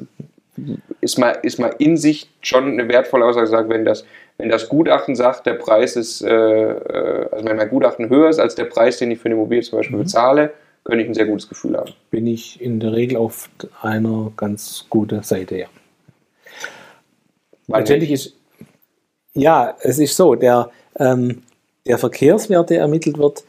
ist 1.00 1.18
mal, 1.18 1.38
ist 1.42 1.58
mal 1.58 1.74
in 1.78 1.96
sich 1.96 2.30
schon 2.40 2.64
eine 2.64 2.88
wertvolle 2.88 3.24
Aussage, 3.24 3.68
wenn 3.68 3.84
das, 3.84 4.04
wenn 4.38 4.48
das 4.48 4.68
Gutachten 4.68 5.16
sagt, 5.16 5.46
der 5.46 5.54
Preis 5.54 5.96
ist, 5.96 6.22
äh, 6.22 6.30
äh, 6.30 7.28
also 7.30 7.44
wenn 7.44 7.56
mein 7.56 7.68
Gutachten 7.68 8.08
höher 8.08 8.28
ist 8.28 8.38
als 8.38 8.54
der 8.54 8.64
Preis, 8.64 8.98
den 8.98 9.10
ich 9.10 9.18
für 9.18 9.26
eine 9.26 9.34
Immobilie 9.34 9.62
zum 9.62 9.78
Beispiel 9.78 9.98
bezahle, 9.98 10.52
könnte 10.84 11.02
ich 11.02 11.08
ein 11.08 11.14
sehr 11.14 11.26
gutes 11.26 11.48
Gefühl 11.48 11.76
haben. 11.76 11.92
Bin 12.10 12.26
ich 12.26 12.60
in 12.60 12.78
der 12.78 12.92
Regel 12.92 13.16
auf 13.16 13.50
einer 13.82 14.32
ganz 14.36 14.86
guten 14.88 15.22
Seite, 15.22 15.58
ja. 15.58 15.66
Weil 17.66 17.80
Letztendlich 17.80 18.12
ist, 18.12 18.36
ja, 19.34 19.76
es 19.80 19.98
ist 19.98 20.16
so, 20.16 20.36
der, 20.36 20.70
ähm, 20.98 21.42
der 21.86 21.98
Verkehrswert, 21.98 22.70
der 22.70 22.80
ermittelt 22.80 23.18
wird, 23.18 23.44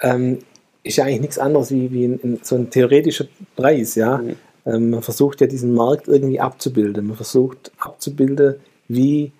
ähm, 0.00 0.38
ist 0.82 0.96
ja 0.96 1.04
eigentlich 1.04 1.20
nichts 1.20 1.38
anderes 1.38 1.70
wie, 1.70 1.90
wie 1.92 2.04
ein, 2.06 2.20
ein, 2.22 2.40
so 2.42 2.56
ein 2.56 2.70
theoretischer 2.70 3.26
Preis. 3.56 3.94
Ja? 3.94 4.18
Mhm. 4.18 4.36
Ähm, 4.66 4.90
man 4.90 5.02
versucht 5.02 5.40
ja 5.40 5.46
diesen 5.46 5.74
Markt 5.74 6.08
irgendwie 6.08 6.40
abzubilden. 6.40 7.06
Man 7.06 7.16
versucht 7.16 7.72
abzubilden, 7.78 8.56
wie 8.88 9.32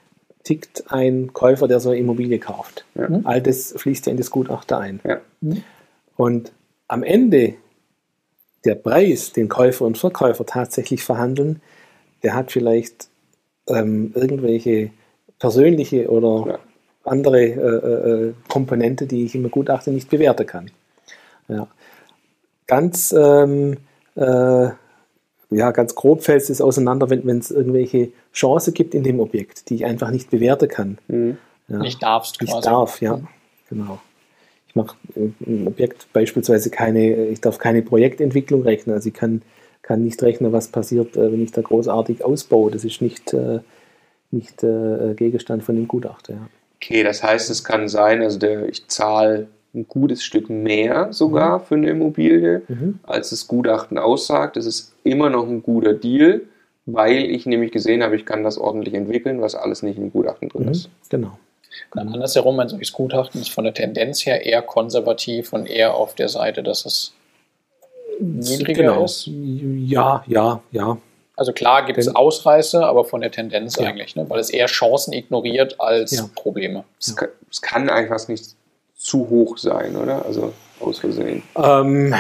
tickt 0.43 0.85
ein 0.89 1.33
Käufer, 1.33 1.69
der 1.69 1.81
so 1.81 1.91
eine 1.91 1.99
Immobilie 1.99 2.39
kauft. 2.39 2.85
Ja. 2.95 3.09
All 3.25 3.41
das 3.41 3.75
fließt 3.77 4.07
ja 4.07 4.13
in 4.13 4.19
das 4.19 4.31
Gutachten 4.31 4.77
ein. 4.77 5.01
Ja. 5.05 5.21
Und 6.17 6.53
am 6.87 7.03
Ende 7.03 7.55
der 8.65 8.75
Preis, 8.75 9.33
den 9.33 9.49
Käufer 9.49 9.85
und 9.85 9.99
Verkäufer 9.99 10.45
tatsächlich 10.45 11.03
verhandeln, 11.03 11.61
der 12.23 12.35
hat 12.35 12.53
vielleicht 12.53 13.09
ähm, 13.69 14.13
irgendwelche 14.15 14.91
persönliche 15.39 16.09
oder 16.11 16.53
Ja. 16.53 16.59
Andere 17.05 17.43
äh, 17.43 18.29
äh, 18.29 18.35
Komponente, 18.49 19.07
die 19.07 19.25
ich 19.25 19.35
im 19.35 19.51
Gutachten 19.51 19.95
nicht 19.95 20.11
bewerten 20.11 20.47
kann. 20.47 20.71
Ja. 21.49 21.69
Ganz, 22.67 23.15
ähm, 23.17 23.77
äh, 24.17 24.69
ja, 25.51 25.71
ganz 25.73 25.95
grob 25.95 26.23
fällt 26.23 26.49
es 26.49 26.61
auseinander, 26.61 27.11
wenn 27.11 27.39
es 27.39 27.51
irgendwelche 27.51 28.11
Chancen 28.33 28.75
gibt 28.75 28.95
in 28.95 29.05
dem 29.05 29.21
Objekt, 29.21 29.69
die 29.69 29.77
ich 29.77 29.85
einfach 29.85 30.11
nicht 30.11 30.31
bewerten 30.31 30.69
kann. 30.69 30.99
Mhm. 31.09 31.37
Ja. 31.69 31.79
Nicht 31.79 32.03
darfst 32.03 32.41
Ich 32.43 32.51
quasi. 32.51 32.69
darf, 32.69 33.01
ja, 33.01 33.21
genau. 33.69 34.01
Ich 34.69 34.75
mache 34.75 34.97
im 35.15 35.67
Objekt 35.67 36.09
beispielsweise 36.13 36.71
keine, 36.71 37.27
ich 37.27 37.41
darf 37.41 37.59
keine 37.59 37.83
Projektentwicklung 37.83 38.63
rechnen. 38.63 38.95
Also 38.95 39.09
ich 39.09 39.15
kann, 39.15 39.43
kann 39.83 40.03
nicht 40.03 40.23
rechnen, 40.23 40.53
was 40.53 40.69
passiert, 40.69 41.17
äh, 41.17 41.33
wenn 41.33 41.43
ich 41.43 41.53
da 41.53 41.63
großartig 41.63 42.25
ausbaue. 42.25 42.71
Das 42.71 42.85
ist 42.85 43.01
nicht, 43.01 43.33
äh, 43.33 43.61
nicht 44.31 44.63
äh, 44.65 45.15
Gegenstand 45.15 45.63
von 45.63 45.77
dem 45.77 45.87
Gutachten. 45.87 46.37
Ja. 46.37 46.49
Okay, 46.85 47.03
das 47.03 47.23
heißt, 47.23 47.49
es 47.51 47.65
kann 47.65 47.89
sein, 47.89 48.21
also 48.23 48.39
der, 48.39 48.69
ich 48.69 48.87
zahle 48.89 49.49
ein 49.75 49.87
gutes 49.89 50.23
Stück 50.23 50.51
mehr 50.51 51.13
sogar 51.13 51.61
für 51.61 51.75
eine 51.77 51.89
Immobilie, 51.91 52.63
Mhm. 52.69 53.01
als 53.05 53.31
das 53.31 53.49
Gutachten 53.49 53.99
aussagt. 53.99 54.57
Es 54.57 54.67
ist 54.67 54.93
immer 55.03 55.31
noch 55.31 55.49
ein 55.49 55.63
guter 55.63 55.95
Deal, 55.95 56.43
weil 56.87 57.25
ich 57.25 57.47
nämlich 57.47 57.73
gesehen 57.73 58.03
habe, 58.03 58.17
ich 58.17 58.27
kann 58.27 58.45
das 58.45 58.59
ordentlich 58.59 58.95
entwickeln, 58.95 59.41
was 59.41 59.55
alles 59.55 59.83
nicht 59.83 59.97
im 59.99 60.13
Gutachten 60.13 60.49
drin 60.51 60.65
Mhm. 60.65 60.69
ist. 60.73 60.91
Genau. 61.09 61.39
Dann 61.95 62.09
andersherum, 62.09 62.61
ein 62.61 62.69
solches 62.69 62.93
Gutachten 62.93 63.41
ist 63.41 63.51
von 63.51 63.65
der 63.65 63.75
Tendenz 63.75 64.25
her 64.27 64.45
eher 64.45 64.63
konservativ 64.63 65.53
und 65.55 65.67
eher 65.67 65.95
auf 65.95 66.15
der 66.15 66.29
Seite, 66.29 66.63
dass 66.63 66.85
es 66.87 67.15
niedriger 68.21 68.83
Genau. 68.83 69.05
ist. 69.05 69.27
Ja, 69.27 70.23
ja, 70.29 70.61
ja. 70.71 70.99
Also 71.37 71.53
klar 71.53 71.85
gibt 71.85 71.99
es 71.99 72.15
Ausreißer, 72.15 72.87
aber 72.87 73.05
von 73.05 73.21
der 73.21 73.31
Tendenz 73.31 73.77
Ja. 73.77 73.89
eigentlich, 73.89 74.15
ne? 74.15 74.29
weil 74.31 74.39
es 74.41 74.51
eher 74.51 74.67
Chancen 74.67 75.13
ignoriert 75.13 75.81
als 75.81 76.13
Ja. 76.13 76.29
Probleme. 76.35 76.85
Es, 77.01 77.17
kann, 77.17 77.29
es 77.51 77.61
kann 77.61 77.91
einfach 77.91 78.27
nicht 78.29 78.55
zu 78.97 79.29
hoch 79.29 79.59
sein, 79.59 79.97
oder? 79.97 80.25
Also 80.25 80.53
aus 80.81 80.99
Versehen. 81.01 81.43
Ähm, 81.57 82.15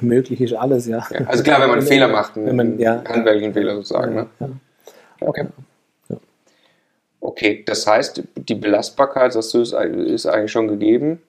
möglich 0.00 0.40
ist 0.40 0.54
alles, 0.54 0.86
ja. 0.86 1.06
Ja, 1.10 1.26
also 1.26 1.42
klar, 1.42 1.60
wenn 1.60 1.68
man 1.68 1.78
einen 1.78 1.86
Fehler 1.88 2.08
macht, 2.08 2.36
einen, 2.36 2.46
Wenn 2.46 2.56
man, 2.56 2.78
ja, 2.78 3.02
handwerklichen 3.06 3.52
Fehler 3.52 3.74
sozusagen. 3.76 4.14
Ne? 4.14 4.26
ja. 4.40 4.48
Okay. 5.20 5.46
Okay, 7.20 7.62
das 7.66 7.86
heißt, 7.86 8.22
die 8.36 8.54
Belastbarkeit, 8.54 9.32
sagst 9.32 9.54
du, 9.54 9.62
ist, 9.62 9.72
ist 9.72 10.26
eigentlich 10.26 10.52
schon 10.52 10.68
gegeben. 10.68 11.22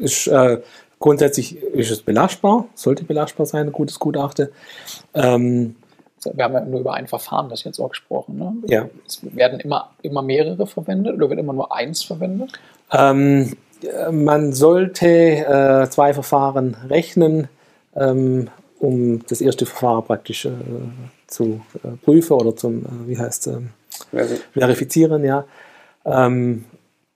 ist, 0.00 0.26
äh, 0.26 0.58
grundsätzlich 1.00 1.60
ist 1.60 1.90
es 1.90 2.02
belastbar, 2.02 2.66
sollte 2.74 3.02
belastbar 3.04 3.46
sein, 3.46 3.66
ein 3.66 3.72
gutes 3.72 3.98
Gutachten. 3.98 4.50
Ähm, 5.14 5.74
Wir 6.32 6.44
haben 6.44 6.54
ja 6.54 6.60
nur 6.60 6.80
über 6.80 6.94
ein 6.94 7.08
Verfahren 7.08 7.48
das 7.48 7.64
jetzt 7.64 7.80
auch 7.80 7.88
gesprochen. 7.88 8.38
Ne? 8.38 8.54
ja. 8.66 8.88
Es 9.06 9.20
werden 9.22 9.58
immer, 9.58 9.90
immer 10.02 10.22
mehrere 10.22 10.66
verwendet 10.66 11.16
oder 11.16 11.28
wird 11.30 11.40
immer 11.40 11.54
nur 11.54 11.74
eins 11.74 12.02
verwendet? 12.02 12.52
Ähm, 12.92 13.56
äh, 13.82 14.12
man 14.12 14.52
sollte 14.52 15.08
äh, 15.08 15.90
zwei 15.90 16.14
Verfahren 16.14 16.76
rechnen, 16.88 17.48
ähm, 17.96 18.48
um 18.78 19.26
das 19.26 19.40
erste 19.40 19.66
Verfahren 19.66 20.04
praktisch 20.04 20.44
äh, 20.44 20.50
zu 21.26 21.62
äh, 21.82 21.96
prüfen 22.04 22.34
oder 22.34 22.54
zum, 22.54 22.84
äh, 22.84 23.08
wie 23.08 23.18
heißt 23.18 23.46
ähm, 23.46 23.70
verifizieren, 24.52 25.24
ja. 25.24 25.44
Ähm, 26.04 26.64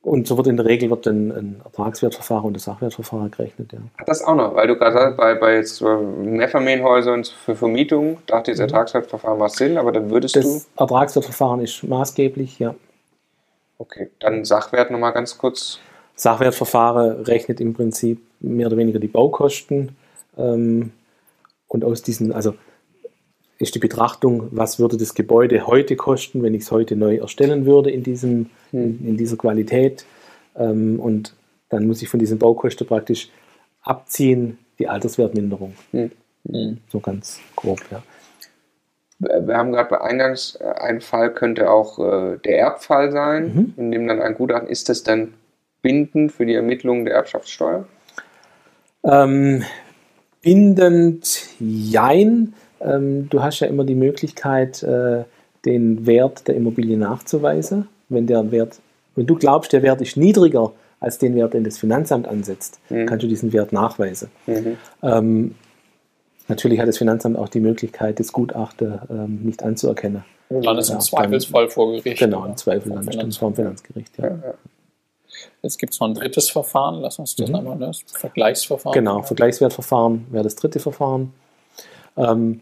Und 0.04 0.28
so 0.28 0.36
wird 0.36 0.48
in 0.48 0.58
der 0.58 0.66
Regel 0.66 0.90
wird 0.90 1.06
ein, 1.06 1.32
ein 1.32 1.60
Ertragswertverfahren 1.64 2.44
und 2.44 2.56
ein 2.56 2.60
Sachwertverfahren 2.60 3.30
gerechnet. 3.30 3.72
Ja. 3.72 3.78
Hat 3.96 4.06
das 4.06 4.22
auch 4.22 4.34
noch, 4.34 4.54
weil 4.54 4.68
du 4.68 4.76
gerade 4.76 4.92
sagst, 4.92 5.16
bei, 5.16 5.34
bei 5.34 5.54
jetzt 5.56 5.80
äh, 5.80 5.96
Mehrfamilienhäusern 5.96 7.24
für 7.24 7.56
Vermietung 7.56 8.18
dachte 8.26 8.50
das 8.50 8.60
Ertragswertverfahren 8.60 9.38
macht 9.38 9.52
Sinn, 9.52 9.78
aber 9.78 9.92
dann 9.92 10.10
würdest 10.10 10.36
du. 10.36 10.40
Das 10.40 10.68
Ertragswertverfahren 10.76 11.60
ist 11.60 11.82
maßgeblich, 11.84 12.58
ja. 12.58 12.74
Okay, 13.78 14.10
dann 14.20 14.44
Sachwert 14.44 14.90
nochmal 14.90 15.14
ganz 15.14 15.38
kurz. 15.38 15.78
Sachwertverfahren 16.16 17.22
rechnet 17.22 17.60
im 17.62 17.72
Prinzip 17.72 18.20
mehr 18.40 18.66
oder 18.66 18.76
weniger 18.76 18.98
die 18.98 19.08
Baukosten. 19.08 19.96
Ähm, 20.36 20.92
und 21.68 21.82
aus 21.82 22.02
diesen, 22.02 22.30
also 22.30 22.54
ist 23.58 23.74
die 23.74 23.78
Betrachtung, 23.78 24.48
was 24.50 24.78
würde 24.78 24.96
das 24.96 25.14
Gebäude 25.14 25.66
heute 25.66 25.96
kosten, 25.96 26.42
wenn 26.42 26.54
ich 26.54 26.62
es 26.62 26.70
heute 26.70 26.96
neu 26.96 27.16
erstellen 27.16 27.66
würde 27.66 27.90
in, 27.90 28.02
diesem, 28.02 28.50
in, 28.72 29.06
in 29.06 29.16
dieser 29.16 29.36
Qualität. 29.36 30.04
Ähm, 30.56 30.98
und 31.00 31.34
dann 31.68 31.86
muss 31.86 32.02
ich 32.02 32.08
von 32.08 32.20
diesen 32.20 32.38
Baukosten 32.38 32.86
praktisch 32.86 33.30
abziehen 33.82 34.58
die 34.78 34.88
Alterswertminderung. 34.88 35.74
Hm. 35.92 36.10
So 36.88 37.00
ganz 37.00 37.40
grob, 37.56 37.80
ja. 37.90 38.02
Wir 39.18 39.56
haben 39.56 39.72
gerade 39.72 39.88
bei 39.88 40.00
Eingangs 40.00 40.56
äh, 40.56 40.64
ein 40.64 41.00
Fall 41.00 41.32
könnte 41.32 41.70
auch 41.70 41.98
äh, 41.98 42.38
der 42.44 42.58
Erbfall 42.58 43.12
sein, 43.12 43.74
in 43.76 43.92
dem 43.92 44.06
dann 44.06 44.20
ein 44.20 44.34
Gutachten, 44.34 44.68
ist 44.68 44.88
das 44.88 45.02
dann 45.02 45.34
bindend 45.80 46.32
für 46.32 46.44
die 46.44 46.54
Ermittlung 46.54 47.04
der 47.04 47.14
Erbschaftssteuer? 47.14 47.86
Ähm, 49.04 49.62
bindend, 50.42 51.46
jein. 51.60 52.54
Ähm, 52.84 53.28
du 53.30 53.42
hast 53.42 53.60
ja 53.60 53.66
immer 53.66 53.84
die 53.84 53.94
Möglichkeit, 53.94 54.82
äh, 54.82 55.24
den 55.64 56.06
Wert 56.06 56.46
der 56.46 56.54
Immobilie 56.56 56.96
nachzuweisen. 56.96 57.88
Wenn 58.08 58.26
der 58.26 58.50
Wert, 58.50 58.80
wenn 59.16 59.26
du 59.26 59.34
glaubst, 59.36 59.72
der 59.72 59.82
Wert 59.82 60.00
ist 60.02 60.16
niedriger 60.16 60.72
als 61.00 61.18
den 61.18 61.34
Wert, 61.34 61.54
den 61.54 61.64
das 61.64 61.78
Finanzamt 61.78 62.28
ansetzt, 62.28 62.80
kannst 62.88 63.22
du 63.22 63.28
diesen 63.28 63.52
Wert 63.52 63.72
nachweisen. 63.72 64.30
Ähm, 65.02 65.54
natürlich 66.48 66.80
hat 66.80 66.88
das 66.88 66.98
Finanzamt 66.98 67.36
auch 67.38 67.48
die 67.48 67.60
Möglichkeit, 67.60 68.20
das 68.20 68.32
Gutachten 68.32 69.00
ähm, 69.10 69.40
nicht 69.42 69.62
anzuerkennen. 69.62 70.24
Dann 70.48 70.78
ist 70.78 70.88
Ja, 70.88 70.94
im 70.96 71.00
Zweifelsfall 71.00 71.68
vor 71.68 71.92
Gericht. 71.92 72.18
Genau, 72.18 72.44
im 72.44 72.56
Zweifel 72.56 72.92
du 72.92 73.00
Finanzamt. 73.00 73.36
vor 73.36 73.50
dem 73.50 73.54
Finanzgericht. 73.56 74.18
Ja. 74.18 74.38
Jetzt 75.62 75.78
gibt 75.78 75.92
es 75.94 76.00
noch 76.00 76.08
ein 76.08 76.14
drittes 76.14 76.50
Verfahren. 76.50 77.00
Lass 77.00 77.18
uns 77.18 77.34
das 77.36 77.52
einmal, 77.52 77.78
das 77.78 78.02
Vergleichsverfahren. 78.06 78.94
Genau, 78.94 79.22
Vergleichswertverfahren 79.22 80.26
wäre 80.30 80.44
das 80.44 80.56
dritte 80.56 80.78
Verfahren. 80.78 81.32
Ähm, 82.16 82.60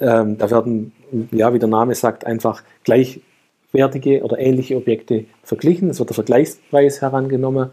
ähm, 0.00 0.38
da 0.38 0.50
werden, 0.50 0.92
ja, 1.32 1.52
wie 1.54 1.58
der 1.58 1.68
Name 1.68 1.94
sagt, 1.94 2.26
einfach 2.26 2.62
gleichwertige 2.84 4.22
oder 4.22 4.38
ähnliche 4.38 4.76
Objekte 4.76 5.24
verglichen. 5.42 5.90
Es 5.90 5.98
wird 5.98 6.10
der 6.10 6.14
Vergleichspreis 6.14 7.00
herangenommen, 7.02 7.70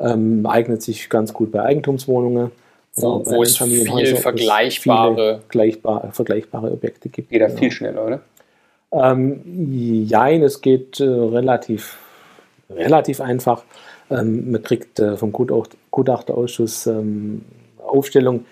ähm, 0.00 0.46
eignet 0.46 0.82
sich 0.82 1.08
ganz 1.08 1.32
gut 1.32 1.52
bei 1.52 1.62
Eigentumswohnungen. 1.62 2.50
Wo- 2.98 3.22
wo 3.26 3.42
es 3.42 3.58
viel 3.58 3.86
vergleichbare- 4.16 5.14
viele 5.14 5.40
gleichbare, 5.50 6.12
vergleichbare 6.12 6.72
Objekte 6.72 7.10
gibt. 7.10 7.28
Geht 7.28 7.42
da 7.42 7.46
Genau. 7.48 7.58
viel 7.58 7.70
schneller, 7.70 8.06
oder? 8.06 8.20
Ähm, 8.90 9.42
jein, 10.06 10.42
es 10.42 10.62
geht 10.62 10.98
äh, 11.00 11.04
relativ, 11.04 11.98
relativ 12.70 13.20
einfach. 13.20 13.64
Ähm, 14.10 14.50
man 14.50 14.62
kriegt 14.62 14.98
äh, 14.98 15.16
vom 15.18 15.30
Gutacht 15.32 15.76
Gutachterausschuss 15.90 16.86
ähm, 16.86 17.42
Aufstellung, 17.86 18.46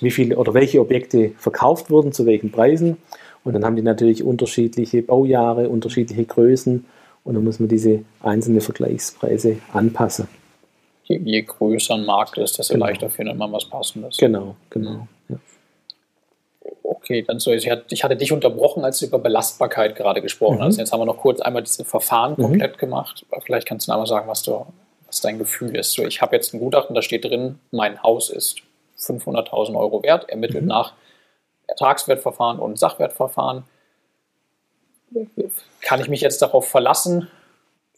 wie 0.00 0.10
viele 0.10 0.36
oder 0.36 0.54
welche 0.54 0.80
Objekte 0.80 1.32
verkauft 1.38 1.90
wurden, 1.90 2.12
zu 2.12 2.24
welchen 2.26 2.50
Preisen. 2.52 2.96
Und 3.42 3.52
dann 3.54 3.64
haben 3.64 3.76
die 3.76 3.82
natürlich 3.82 4.22
unterschiedliche 4.22 5.02
Baujahre, 5.02 5.68
unterschiedliche 5.68 6.24
Größen. 6.24 6.84
Und 7.24 7.34
dann 7.34 7.44
muss 7.44 7.58
man 7.58 7.68
diese 7.68 8.04
einzelnen 8.22 8.60
Vergleichspreise 8.60 9.56
anpassen. 9.72 10.28
Je, 11.04 11.18
je 11.18 11.42
größer 11.42 11.94
ein 11.94 12.04
Markt 12.06 12.38
ist, 12.38 12.58
desto 12.58 12.74
Genau. 12.74 12.86
leichter 12.86 13.10
findet 13.10 13.36
man 13.36 13.52
was 13.52 13.64
Passendes. 13.66 14.16
Genau, 14.16 14.56
genau. 14.70 15.06
Ja. 15.28 15.36
Okay, 16.82 17.22
dann 17.22 17.38
so. 17.40 17.52
Ich 17.52 17.68
hatte, 17.68 17.84
ich 17.90 18.04
hatte 18.04 18.16
dich 18.16 18.32
unterbrochen, 18.32 18.84
als 18.84 19.00
du 19.00 19.06
über 19.06 19.18
Belastbarkeit 19.18 19.96
gerade 19.96 20.22
gesprochen 20.22 20.62
hast. 20.62 20.78
Jetzt 20.78 20.92
haben 20.92 21.00
wir 21.00 21.06
noch 21.06 21.18
kurz 21.18 21.40
einmal 21.40 21.62
diese 21.62 21.84
Verfahren 21.84 22.36
komplett 22.36 22.78
gemacht. 22.78 23.26
Aber 23.30 23.42
Vielleicht 23.42 23.66
kannst 23.66 23.88
du 23.88 23.92
einmal 23.92 24.06
sagen, 24.06 24.28
was, 24.28 24.42
du, 24.42 24.64
was 25.06 25.20
dein 25.20 25.38
Gefühl 25.38 25.76
ist. 25.76 25.92
So, 25.92 26.06
ich 26.06 26.22
habe 26.22 26.36
jetzt 26.36 26.54
ein 26.54 26.60
Gutachten, 26.60 26.94
da 26.94 27.02
steht 27.02 27.24
drin, 27.24 27.58
mein 27.70 28.02
Haus 28.02 28.30
ist 28.30 28.56
500.000 28.98 29.76
Euro 29.76 30.02
wert, 30.02 30.28
ermittelt 30.28 30.64
nach 30.66 30.94
Ertragswertverfahren 31.66 32.58
und 32.58 32.78
Sachwertverfahren. 32.78 33.64
Kann 35.80 36.00
ich 36.00 36.08
mich 36.08 36.20
jetzt 36.20 36.42
darauf 36.42 36.68
verlassen? 36.68 37.28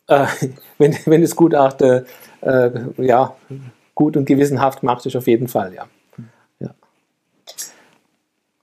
äh, 0.08 0.26
wenn, 0.78 0.96
wenn 1.06 1.22
das 1.22 1.36
Gutachten 1.36 2.06
äh, 2.42 2.70
ja, 2.98 3.34
gut 3.94 4.16
und 4.16 4.26
gewissenhaft 4.26 4.82
macht, 4.82 5.06
ist 5.06 5.16
auf 5.16 5.26
jeden 5.26 5.48
Fall, 5.48 5.74
ja. 5.74 5.86
ja. 6.60 6.74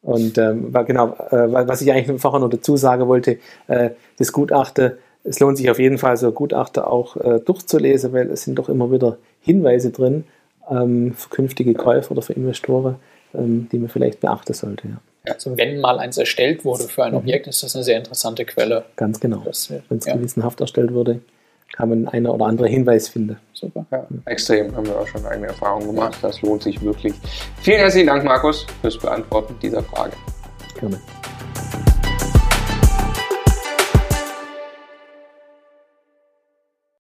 Und 0.02 0.38
ähm, 0.38 0.72
genau, 0.86 1.14
äh, 1.32 1.52
wa- 1.52 1.68
was 1.68 1.82
ich 1.82 1.92
eigentlich 1.92 2.22
vorher 2.22 2.40
noch 2.40 2.50
dazu 2.50 2.78
sagen 2.78 3.08
wollte, 3.08 3.40
äh, 3.68 3.92
das 4.18 4.32
Gutachten, 4.32 4.94
es 5.24 5.40
lohnt 5.40 5.58
sich 5.58 5.70
auf 5.70 5.80
jeden 5.80 5.98
Fall, 5.98 6.18
so 6.18 6.28
ein 6.28 6.34
Gutachten 6.34 6.84
auch 6.84 7.16
äh, 7.18 7.40
durchzulesen, 7.40 8.14
weil 8.14 8.30
es 8.30 8.44
sind 8.44 8.56
doch 8.60 8.70
immer 8.70 8.92
wieder 8.92 9.18
Hinweise 9.42 9.92
drin 9.92 10.26
ähm, 10.70 11.14
für 11.14 11.30
künftige 11.30 11.74
Käufer 11.74 12.12
oder 12.12 12.22
für 12.22 12.34
Investoren, 12.34 12.96
ähm, 13.34 13.68
die 13.72 13.80
man 13.80 13.90
vielleicht 13.90 14.20
beachten 14.20 14.54
sollte. 14.54 14.88
Ja. 14.88 15.34
Also 15.34 15.58
wenn 15.58 15.80
mal 15.80 16.00
eins 16.00 16.18
erstellt 16.18 16.66
wurde 16.66 16.84
für 16.84 17.06
ein 17.06 17.16
Objekt, 17.16 17.48
ist 17.48 17.64
das 17.64 17.76
eine 17.76 17.84
sehr 17.84 17.98
interessante 17.98 18.44
Quelle. 18.46 18.84
Ganz 18.96 19.20
genau. 19.20 19.42
Äh, 19.42 19.80
Wenn 19.90 19.98
es 20.00 20.06
ja. 20.06 20.16
gewissenhaft 20.16 20.60
erstellt 20.60 20.94
wurde, 20.94 21.22
kann 21.72 21.90
man 21.90 22.08
einer 22.08 22.34
oder 22.34 22.46
andere 22.46 22.68
Hinweis 22.68 23.10
finden. 23.10 23.38
Super. 23.54 23.86
Ja, 23.92 24.06
extrem, 24.26 24.76
haben 24.76 24.86
wir 24.86 25.00
auch 25.00 25.08
schon 25.08 25.26
eigene 25.26 25.48
Erfahrungen 25.48 25.88
gemacht. 25.88 26.18
Das 26.22 26.42
lohnt 26.42 26.62
sich 26.62 26.82
wirklich. 26.82 27.14
Vielen 27.62 27.80
herzlichen 27.80 28.08
Dank, 28.08 28.24
Markus, 28.24 28.66
fürs 28.82 28.98
Beantworten 28.98 29.56
dieser 29.62 29.82
Frage. 29.82 30.14
Gerne. 30.80 31.00